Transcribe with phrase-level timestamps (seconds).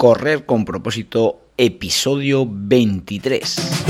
[0.00, 3.89] Correr con propósito, episodio 23.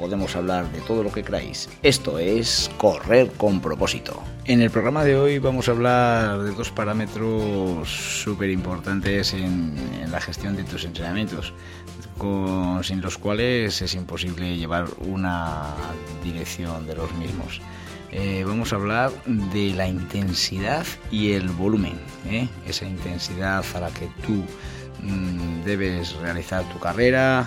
[0.00, 1.68] podemos hablar de todo lo que queráis.
[1.82, 4.22] Esto es Correr con propósito.
[4.46, 9.76] En el programa de hoy vamos a hablar de dos parámetros súper importantes en,
[10.10, 11.52] la gestión de tus entrenamientos,
[12.82, 15.74] sin los cuales es imposible llevar una
[16.24, 17.60] dirección de los mismos.
[18.10, 22.48] Eh, vamos a hablar de la intensidad y el volumen, ¿eh?
[22.66, 24.42] esa intensidad a la que tú
[25.02, 27.46] mm, debes realizar tu carrera,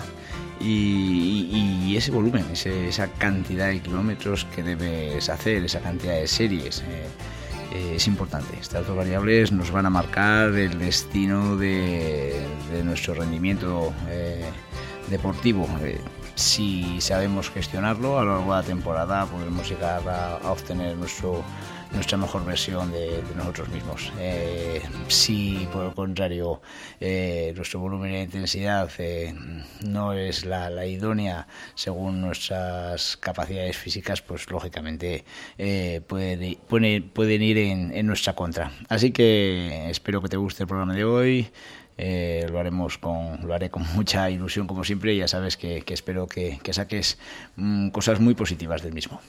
[0.60, 6.80] y, ese volumen, esa cantidad de kilómetros que debes hacer, esa cantidad de series.
[6.80, 7.06] Eh,
[7.72, 8.56] eh, es importante.
[8.60, 12.46] Estas dos variables nos van a marcar el destino de,
[12.84, 14.44] nuestro rendimiento eh,
[15.08, 15.68] deportivo.
[16.34, 21.44] si sabemos gestionarlo a lo largo de la temporada, podremos llegar a obtener nuestro
[21.94, 24.12] nuestra mejor versión de, nosotros mismos.
[24.18, 26.60] Eh, si por el contrario
[27.00, 29.34] eh, nuestro volumen e intensidad eh,
[29.82, 35.24] no es la, idónea según nuestras capacidades físicas, pues lógicamente
[36.06, 38.70] puede, pueden ir en, nuestra contra.
[38.88, 41.48] Así que espero que te guste el programa de hoy.
[41.96, 46.58] lo haremos con lo haré con mucha ilusión como siempre ya sabes que, espero que,
[46.72, 47.18] saques
[47.56, 49.20] mm, cosas muy positivas del mismo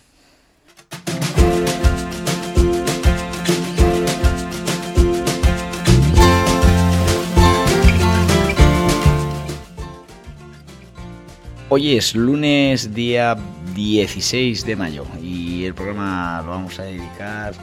[11.78, 13.36] Hoy es lunes día
[13.76, 17.54] 16 de mayo y el programa lo vamos a dedicar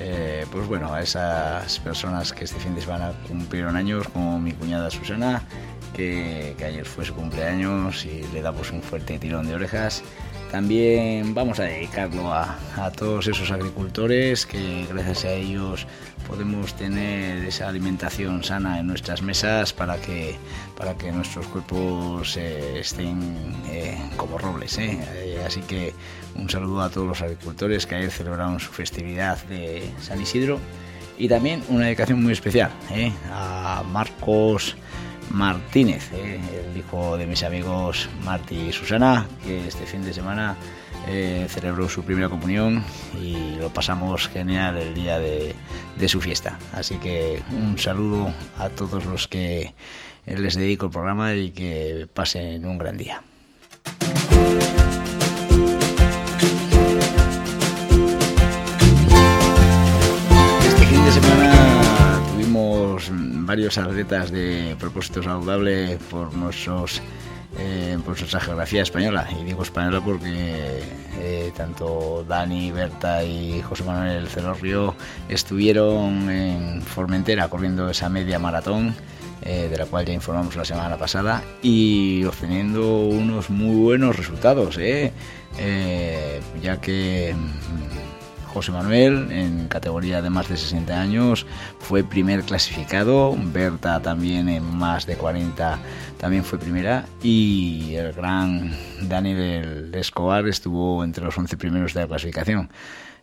[0.00, 4.50] eh, pues bueno, a esas personas que este fin de semana cumplieron años, como mi
[4.50, 5.44] cuñada Susana,
[5.94, 10.02] que, ayer fue su cumpleaños y le damos un fuerte tirón de orejas.
[10.50, 15.86] También vamos a dedicarlo a, a todos esos agricultores que gracias a ellos
[16.26, 20.36] podemos tener esa alimentación sana en nuestras mesas para que,
[20.76, 23.20] para que nuestros cuerpos eh, estén
[23.68, 24.78] eh, como robles.
[24.78, 25.40] ¿eh?
[25.46, 25.92] así que
[26.36, 30.58] un saludo a todos los agricultores que ayer celebraron su festividad de San Isidro
[31.18, 32.70] y también una dedicación muy especial
[33.32, 34.76] a Marcos
[35.30, 40.56] Martínez, el hijo de mis amigos Marti y Susana, que este fin de semana
[41.08, 42.84] eh, celebró su primera comunión
[43.20, 45.54] y lo pasamos genial el día de,
[46.08, 46.58] su fiesta.
[46.72, 49.74] Así que un saludo a todos los que
[50.26, 53.22] les dedico el programa y que pasen un gran día.
[60.68, 63.10] Este fin de semana tuvimos
[63.46, 65.98] varios atletas de propósito saludable
[67.58, 69.26] eh, por nuestra geografía española.
[69.40, 70.82] Y digo española porque
[71.18, 74.94] eh, tanto Dani, Berta y José Manuel Celorrio
[75.28, 78.94] estuvieron en Formentera corriendo esa media maratón.
[79.42, 84.76] Eh, de la cual ya informamos la semana pasada y obteniendo unos muy buenos resultados,
[84.76, 88.09] ya que mm,
[88.52, 91.46] José Manuel, en categoría de más de 60 años,
[91.78, 93.36] fue primer clasificado.
[93.36, 95.78] Berta también en más de 40
[96.18, 97.06] también fue primera.
[97.22, 102.70] Y el gran Daniel Escobar estuvo entre los 11 primeros de la clasificación.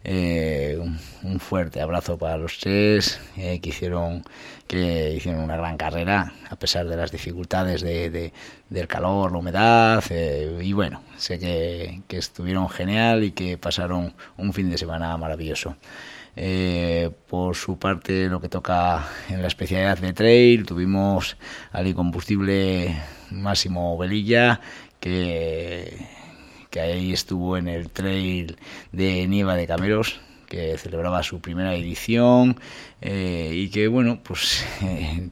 [0.09, 0.79] Eh,
[1.23, 4.23] un, fuerte abrazo para los tres eh, que hicieron
[4.65, 8.31] que hicieron una gran carrera a pesar de las dificultades de,
[8.69, 14.53] del calor, la humedad eh, y bueno, sé que, estuvieron genial y que pasaron un
[14.53, 15.75] fin de semana maravilloso.
[17.27, 21.35] por su parte, lo que toca en la especialidad de trail, tuvimos
[21.73, 22.95] al combustible
[23.31, 24.61] Máximo Velilla
[25.01, 26.16] que
[26.69, 28.57] que ahí estuvo en el trail
[28.91, 32.59] de Nieva de Cameros, que celebraba su primera edición
[33.01, 35.31] eh, y que bueno pues en,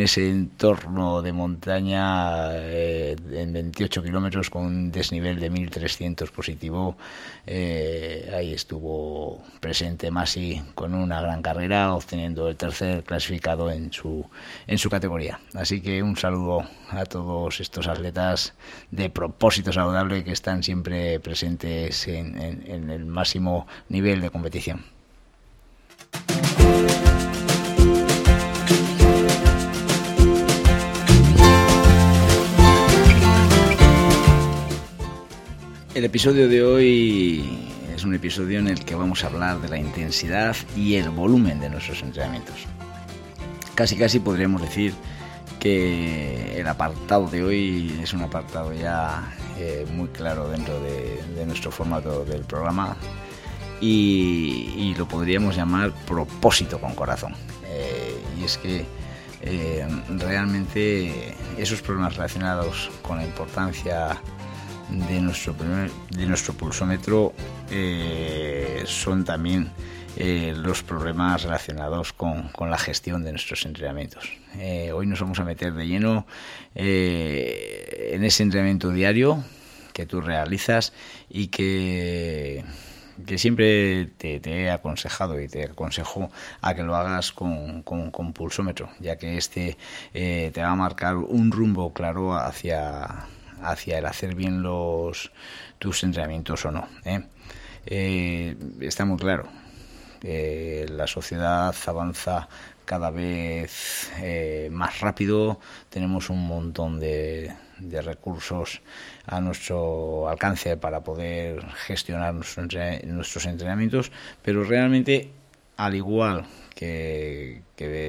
[0.00, 6.96] ese entorno de montaña eh, en 28 kilómetros con un desnivel de 1300 positivo
[7.46, 14.24] eh, ahí estuvo presente Masi con una gran carrera obteniendo el tercer clasificado en su
[14.66, 15.40] en su categoría.
[15.54, 18.54] Así que un saludo a todos estos atletas
[18.90, 24.30] de propósito saludable que están siempre presentes en el máximo nivel de
[35.94, 37.44] el episodio de hoy
[37.94, 41.60] es un episodio en el que vamos a hablar de la intensidad y el volumen
[41.60, 42.66] de nuestros entrenamientos.
[43.76, 44.94] Casi casi podríamos decir
[45.60, 51.70] que el apartado de hoy es un apartado ya eh, muy claro dentro de nuestro
[51.70, 52.96] formato del programa
[53.80, 57.34] y, lo podríamos llamar propósito con corazón.
[57.64, 58.84] Eh, y es que
[59.42, 59.86] eh,
[60.18, 64.20] realmente esos problemas relacionados con la importancia
[65.08, 65.54] de nuestro,
[66.10, 67.32] de nuestro pulsómetro
[68.84, 69.70] son también
[70.16, 74.28] eh, los problemas relacionados con, la gestión de nuestros entrenamientos.
[74.58, 76.26] Eh, hoy nos vamos a meter de lleno
[76.74, 79.42] eh, en ese entrenamiento diario
[79.92, 80.92] que tú realizas
[81.28, 82.64] y que,
[83.26, 86.30] que siempre te, he aconsejado y te aconsejo
[86.60, 89.76] a que lo hagas con, con, pulsómetro, ya que este
[90.12, 93.26] te va a marcar un rumbo claro hacia,
[93.62, 95.32] hacia el hacer bien los
[95.78, 96.86] tus entrenamientos o no.
[97.86, 99.48] está muy claro,
[100.22, 102.48] eh, la sociedad avanza
[102.84, 107.54] cada vez eh, más rápido, tenemos un montón de,
[108.02, 108.82] recursos
[109.26, 114.10] a nuestro alcance para poder gestionar nuestros entrenamientos,
[114.42, 115.30] pero realmente,
[115.76, 116.44] al igual
[116.74, 117.62] que,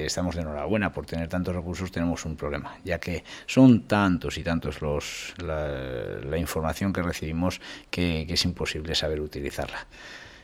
[0.06, 4.42] estamos de enhorabuena por tener tantos recursos, tenemos un problema, ya que son tantos y
[4.42, 7.60] tantos los, la, información que recibimos
[7.90, 9.86] que es imposible saber utilizarla.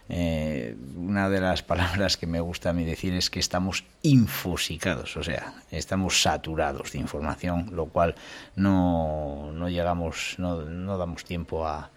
[0.08, 5.16] Eh, una de las palabras que me gusta a mí decir es que estamos infosicados,
[5.16, 8.14] o sea, estamos saturados de información, lo cual
[8.56, 11.90] no, no llegamos, no, no damos tiempo a,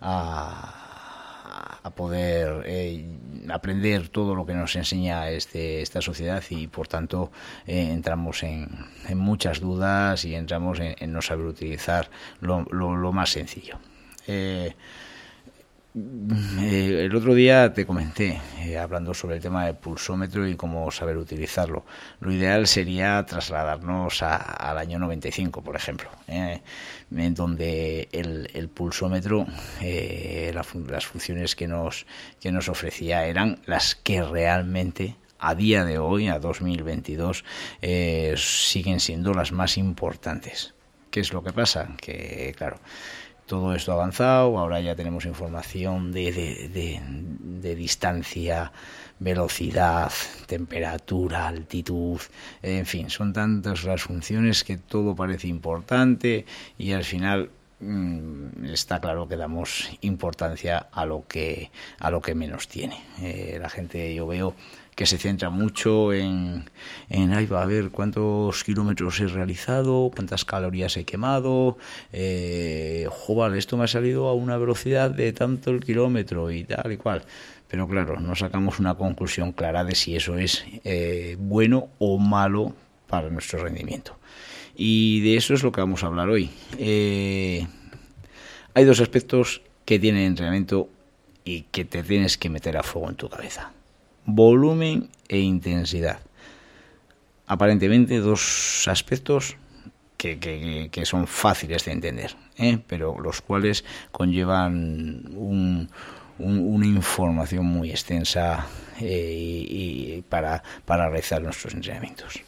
[0.00, 3.04] a, poder eh,
[3.48, 7.30] aprender todo lo que nos enseña este, esta sociedad y por tanto
[7.66, 8.68] eh, entramos en,
[9.06, 13.78] en, muchas dudas y entramos en, no saber utilizar lo, lo, más sencillo.
[14.26, 14.74] Eh,
[15.94, 21.16] el otro día te comenté, eh, hablando sobre el tema del pulsómetro y cómo saber
[21.16, 21.84] utilizarlo.
[22.18, 26.62] Lo ideal sería trasladarnos al año 95, por ejemplo, eh,
[27.14, 29.46] en donde el, pulsómetro,
[29.80, 32.06] las funciones que nos,
[32.40, 37.44] que nos ofrecía eran las que realmente a día de hoy, a 2022,
[38.36, 40.74] siguen siendo las más importantes.
[41.14, 41.90] ¿Qué es lo que pasa?
[42.00, 42.80] Que, claro,
[43.46, 46.32] todo esto ha avanzado, ahora ya tenemos información de,
[46.72, 48.72] de, distancia,
[49.18, 50.12] velocidad,
[50.46, 52.20] temperatura, altitud,
[52.62, 56.46] en fin, son tantas las funciones que todo parece importante
[56.78, 57.50] y al final
[57.80, 63.02] mm, está claro que damos importancia a lo que a lo que menos tiene.
[63.20, 64.54] Eh, la gente yo veo
[64.94, 66.70] que se centra mucho en,
[67.08, 71.76] en va a ver cuántos kilómetros he realizado, cuántas calorías he quemado,
[72.12, 73.08] eh,
[73.56, 77.24] esto me ha salido a una velocidad de tanto el kilómetro y tal y cual.
[77.68, 82.72] Pero claro, no sacamos una conclusión clara de si eso es eh, bueno o malo
[83.08, 84.16] para nuestro rendimiento.
[84.76, 86.50] Y de eso es lo que vamos a hablar hoy.
[86.78, 87.66] Eh,
[88.74, 90.88] hay dos aspectos que tiene el entrenamiento
[91.44, 93.72] y que te tienes que meter a fuego en tu cabeza
[94.26, 96.20] volumen e intensidad.
[97.46, 99.56] Aparentemente dos aspectos
[100.16, 102.78] que, son fáciles de entender, ¿eh?
[102.86, 105.90] pero los cuales conllevan un,
[106.38, 108.66] una información muy extensa
[109.00, 112.40] eh, y, para, para realizar nuestros entrenamientos.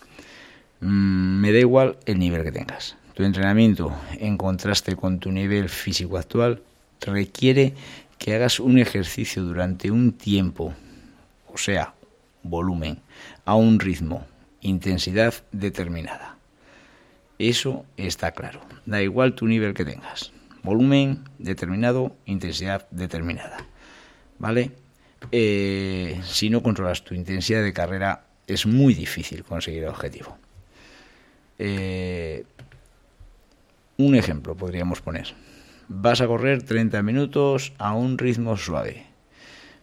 [0.80, 2.97] Mm, me da igual el nivel que tengas.
[3.14, 6.62] Tu entrenamiento, en contraste con tu nivel físico actual,
[7.00, 7.75] requiere
[8.18, 10.75] que hagas un ejercicio durante un tiempo
[11.56, 11.94] o sea,
[12.42, 13.00] volumen,
[13.46, 14.26] a un ritmo,
[14.60, 16.36] intensidad determinada.
[17.38, 18.60] Eso está claro.
[18.84, 20.32] Da igual tu nivel que tengas.
[20.62, 23.56] Volumen determinado, intensidad determinada.
[24.38, 24.72] ¿Vale?
[25.32, 30.36] Eh, si no controlas tu intensidad de carrera, es muy difícil conseguir el objetivo.
[31.58, 32.44] Eh,
[33.96, 35.34] un ejemplo podríamos poner.
[35.88, 39.15] Vas a correr 30 minutos a un ritmo suave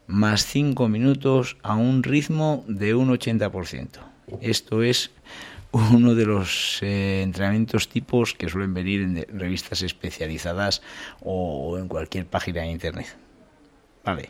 [0.07, 3.99] más 5 minutos a un ritmo de un 80%.
[4.41, 5.11] Esto es
[5.71, 10.81] uno de los eh, entrenamientos tipos que suelen venir en revistas especializadas
[11.21, 13.17] o en cualquier página de internet.
[14.03, 14.29] Vale,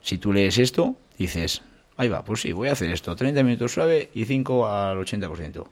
[0.00, 1.62] si tú lees esto, dices,
[1.96, 5.66] ahí va, pues sí, voy a hacer esto, 30 minutos suave y 5 al 80%.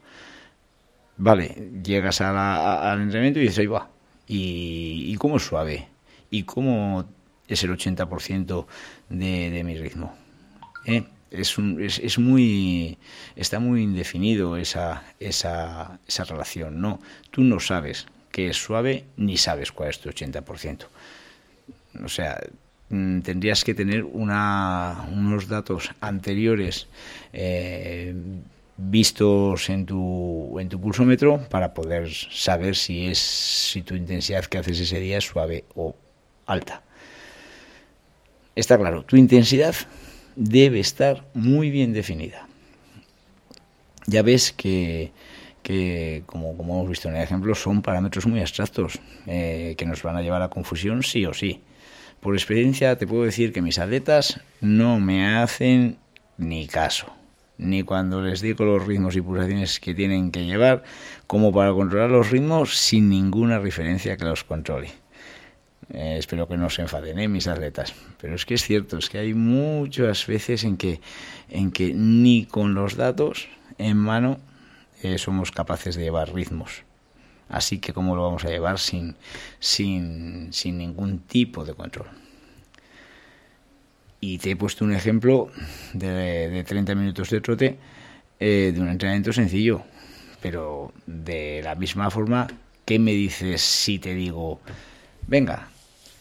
[1.16, 3.90] Vale, llegas al entrenamiento y dices, ahí va,
[4.26, 5.88] ¿y, y cómo es suave?
[6.30, 7.04] ¿Y cómo
[7.50, 8.66] es el 80%
[9.08, 10.14] de, de mi ritmo.
[10.86, 11.04] ¿eh?
[11.30, 12.98] Es, un, es, es, muy
[13.36, 16.98] está muy indefinido esa, esa, esa relación no
[17.30, 20.86] tú no sabes qué es suave ni sabes cuál es tu 80%
[22.04, 22.40] O sea,
[22.88, 26.88] mm, tendrías que tener una, unos datos anteriores
[27.32, 28.12] eh,
[28.76, 34.58] vistos en tu, en tu pulsómetro para poder saber si es si tu intensidad que
[34.58, 35.94] haces ese día es suave o
[36.46, 36.82] alta.
[38.56, 39.74] Está claro, tu intensidad
[40.36, 42.46] debe estar muy bien definida.
[44.06, 45.12] Ya ves que,
[45.62, 50.02] que como, como, hemos visto en el ejemplo, son parámetros muy abstractos eh, que nos
[50.02, 51.60] van a llevar a confusión sí o sí.
[52.20, 55.98] Por experiencia te puedo decir que mis atletas no me hacen
[56.36, 57.20] ni caso
[57.60, 60.82] ni cuando les digo los ritmos y pulsaciones que tienen que llevar,
[61.26, 64.90] como para controlar los ritmos sin ninguna referencia que los controle.
[65.92, 67.26] Eh, espero que no se enfaden ¿eh?
[67.26, 71.00] mis atletas, pero es que es cierto, es que hay muchas veces en que,
[71.48, 74.38] en que ni con los datos en mano
[75.02, 76.84] eh, somos capaces de llevar ritmos.
[77.48, 79.16] Así que cómo lo vamos a llevar sin,
[79.58, 82.06] sin, sin ningún tipo de control.
[84.20, 85.50] Y te he puesto un ejemplo
[85.92, 87.78] de, de 30 minutos de trote
[88.38, 89.82] de un entrenamiento sencillo.
[90.40, 92.46] Pero de la misma forma,
[92.84, 94.60] ¿qué me dices si te digo,
[95.26, 95.68] venga,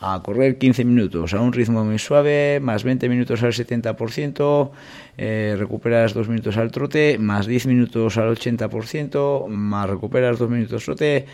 [0.01, 4.71] a correr 15 minutos a un ritmo muy suave, más 20 minutos al 70%,
[5.17, 10.85] eh, recuperas 2 minutos al trote, más 10 minutos al 80%, más recuperas 2 minutos
[10.85, 11.25] trote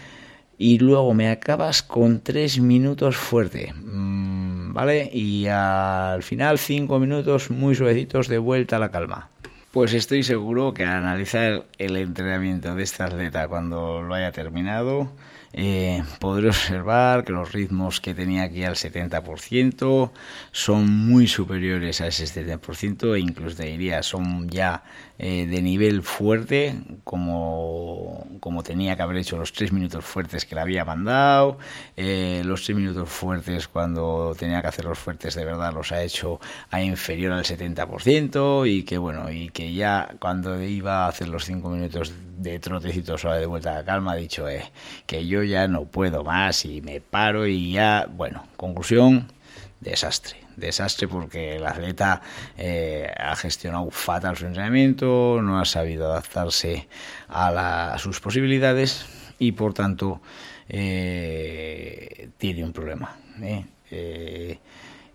[0.57, 3.73] y luego me acabas con 3 minutos fuerte.
[3.73, 5.09] Mm, ¿Vale?
[5.13, 9.29] Y al final 5 minutos muy suavecitos de vuelta a la calma.
[9.71, 15.11] Pues estoy seguro que al analizar el entrenamiento de esta atleta cuando lo haya terminado,
[15.57, 20.11] eh, podré observar que los ritmos que tenía aquí al 70%
[20.51, 24.83] son muy superiores a ese 70% e incluso te diría son ya
[25.17, 30.55] eh, de nivel fuerte como, como tenía que haber hecho los tres minutos fuertes que
[30.55, 31.57] le había mandado
[31.95, 36.03] eh, los tres minutos fuertes cuando tenía que hacer los fuertes de verdad los ha
[36.03, 36.39] hecho
[36.71, 41.45] a inferior al 70% y que bueno y que ya cuando iba a hacer los
[41.45, 44.71] cinco minutos de trotecito suave de vuelta a la calma ha dicho eh,
[45.05, 49.31] que yo ya no puedo más y me paro y ya, bueno, conclusión,
[49.79, 50.44] desastre.
[50.55, 52.21] Desastre porque el atleta
[52.57, 56.87] eh, ha gestionado fatal su entrenamiento, no ha sabido adaptarse
[57.27, 59.05] a, sus posibilidades
[59.39, 60.21] y por tanto
[60.69, 63.17] eh, tiene un problema.
[63.41, 63.65] ¿eh?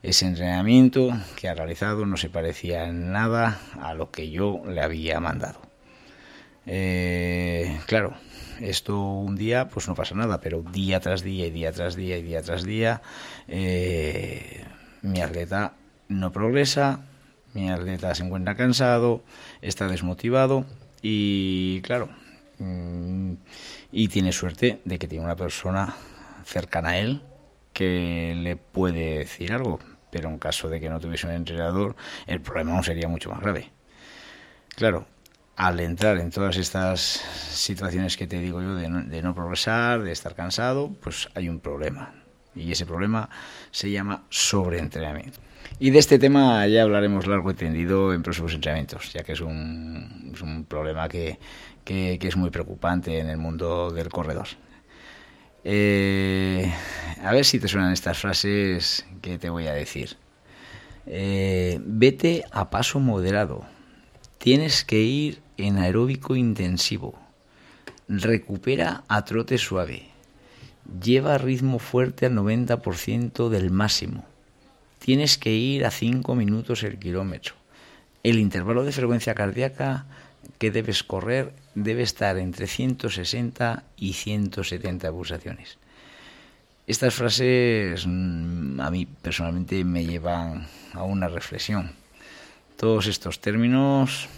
[0.03, 4.81] ese entrenamiento que ha realizado no se parecía en nada a lo que yo le
[4.81, 5.61] había mandado.
[7.87, 8.15] claro,
[8.61, 12.19] esto un día, pues no pasa nada, pero día tras día y día tras día
[12.19, 13.03] y día tras día,
[15.03, 15.75] mi atleta
[16.09, 17.01] no progresa,
[17.55, 19.23] mi atleta se encuentra cansado,
[19.63, 20.65] está desmotivado
[21.03, 22.09] y claro,
[22.59, 23.33] mm,
[23.93, 25.95] y tiene suerte de que tiene una persona
[26.45, 27.23] cercana a él
[27.73, 29.79] que le puede decir algo,
[30.11, 33.41] pero en caso de que no tuviese un entrenador, el problema aún sería mucho más
[33.41, 33.71] grave.
[34.77, 35.07] Claro,
[35.57, 40.35] al entrar en todas estas situaciones que te digo yo de no, progresar, de estar
[40.35, 42.15] cansado, pues hay un problema.
[42.55, 43.29] Y ese problema
[43.71, 45.41] se llama sobreentrenamiento.
[45.79, 49.41] Y de este tema ya hablaremos largo y tendido en próximos entrenamientos, ya que es
[49.41, 51.39] un, problema que,
[51.85, 54.49] que, es muy preocupante en el mundo del corredor.
[55.65, 56.71] Eh,
[57.23, 60.17] a ver si te suenan estas frases que te voy a decir.
[61.07, 63.65] Eh, vete a paso moderado.
[64.39, 67.19] Tienes que ir en aeróbico intensivo.
[68.09, 70.10] Recupera a trote suave.
[70.99, 74.25] Lleva ritmo fuerte al 90% del máximo.
[74.99, 77.55] Tienes que ir a 5 minutos el kilómetro.
[78.25, 80.07] El intervalo de frecuencia cardíaca
[80.59, 85.79] que debes correr debe estar entre 160 y 170 pulsaciones.
[86.87, 91.93] Estas frases mm, a mí personalmente me llevan a una reflexión.
[92.77, 94.29] Todos estos términos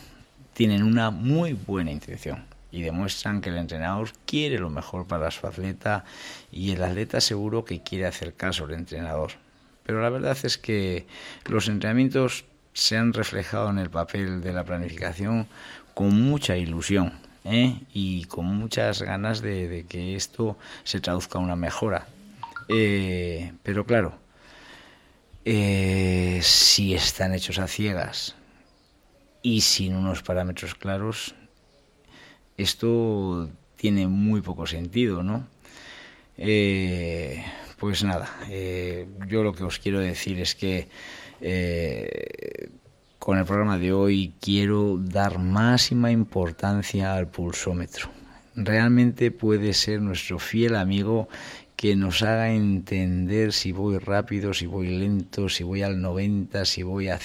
[0.52, 5.46] tienen una muy buena intención y demuestran que el entrenador quiere lo mejor para su
[5.46, 6.04] atleta
[6.50, 9.32] y el atleta seguro que quiere hacer caso al entrenador.
[9.84, 11.06] Pero la verdad es que
[11.46, 15.46] los entrenamientos se han reflejado en el papel de la planificación
[15.94, 17.12] con mucha ilusión
[17.44, 17.78] ¿eh?
[17.92, 22.06] y con muchas ganas de, que esto se traduzca a una mejora.
[22.68, 24.14] Eh, pero claro,
[25.44, 28.36] eh, si están hechos a ciegas,
[29.42, 31.34] y sin unos parámetros claros,
[32.56, 35.46] esto tiene muy poco sentido, ¿no?
[36.38, 37.44] Eh,
[37.78, 40.88] pues nada, eh, yo lo que os quiero decir es que
[41.40, 42.70] eh,
[43.18, 48.08] con el programa de hoy quiero dar máxima importancia al pulsómetro.
[48.54, 51.28] realmente puede ser nuestro fiel amigo
[51.76, 56.82] que nos haga entender si voy rápido, si voy lento, si voy al 90, si
[56.82, 57.18] voy a,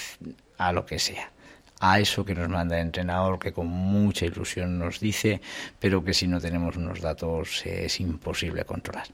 [0.57, 1.31] a lo que sea
[1.79, 5.41] a eso que nos manda el entrenador, que con mucha ilusión nos dice,
[5.79, 9.07] pero que si no tenemos unos datos es imposible controlar.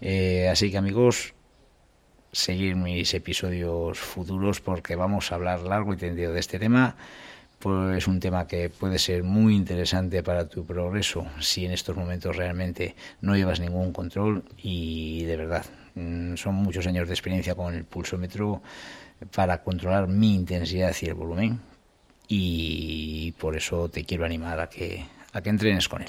[0.00, 1.34] Eh, así que amigos,
[2.32, 6.96] seguir mis episodios futuros porque vamos a hablar largo y tendido de este tema.
[7.58, 11.96] Pues es un tema que puede ser muy interesante para tu progreso si en estos
[11.96, 17.54] momentos realmente no llevas ningún control y de verdad mm, son muchos años de experiencia
[17.54, 18.60] con el pulsómetro
[19.34, 21.60] para controlar mi intensidad y el volumen
[22.28, 26.08] y por eso te quiero animar a que, a que entrenes con él.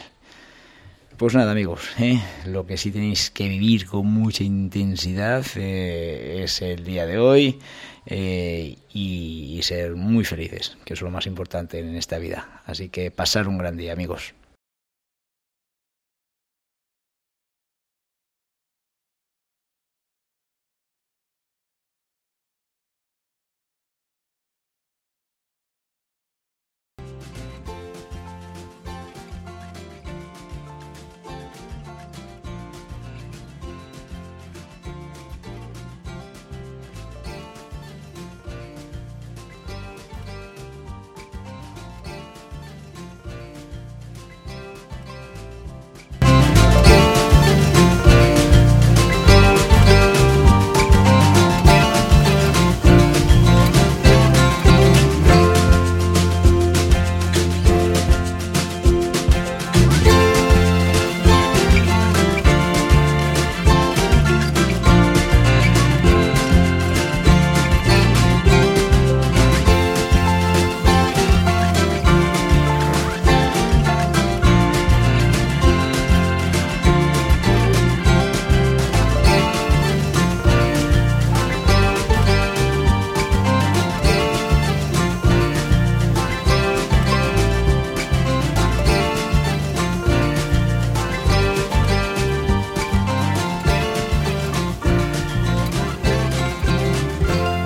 [1.17, 2.19] Pues nada amigos, ¿eh?
[2.45, 7.59] lo que sí tenéis que vivir con mucha intensidad eh, es el día de hoy
[8.05, 12.61] eh, y ser muy felices, que es lo más importante en esta vida.
[12.65, 14.33] Así que pasar un gran día amigos.